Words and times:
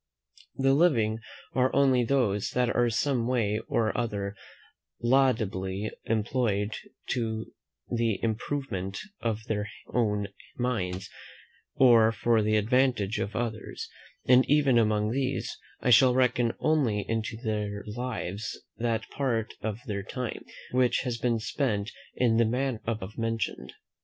The 0.55 0.73
living 0.73 1.19
are 1.53 1.69
only 1.75 2.03
those 2.03 2.49
that 2.55 2.75
are 2.75 2.89
some 2.89 3.27
way 3.27 3.59
or 3.67 3.95
other 3.95 4.35
laudably 4.99 5.91
employed 6.05 6.75
in 7.07 7.45
the 7.87 8.19
improvement 8.23 8.97
of 9.21 9.43
their 9.43 9.69
own 9.93 10.29
minds, 10.57 11.07
or 11.75 12.11
for 12.11 12.41
the 12.41 12.57
advantage 12.57 13.19
of 13.19 13.35
others; 13.35 13.87
and 14.27 14.43
even 14.49 14.79
among 14.79 15.11
these, 15.11 15.55
I 15.81 15.91
shall 15.91 16.09
only 16.17 16.17
reckon 16.17 16.53
into 17.07 17.37
their 17.43 17.83
lives 17.95 18.59
that 18.79 19.07
part 19.11 19.53
of 19.61 19.81
their 19.85 20.01
time 20.01 20.43
which 20.71 21.01
has 21.01 21.19
been 21.19 21.37
spent 21.37 21.91
in 22.15 22.37
the 22.37 22.45
manner 22.45 22.81
above 22.87 23.19
mentioned. 23.19 23.73